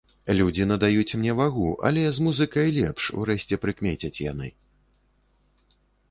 Людзі 0.37 0.63
надаюць 0.69 1.15
мне 1.17 1.33
вагу, 1.39 1.65
але 1.89 2.05
з 2.15 2.23
музыкай 2.27 2.71
лепш, 2.77 3.03
урэшце 3.21 3.59
прыкмецяць 3.65 4.21
яны. 4.23 4.49